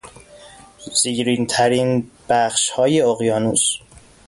[1.03, 3.75] زیرینترین بخشهای اقیانوس